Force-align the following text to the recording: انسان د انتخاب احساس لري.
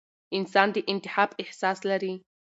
انسان 0.37 0.67
د 0.73 0.77
انتخاب 0.93 1.29
احساس 1.41 1.79
لري. 1.89 2.13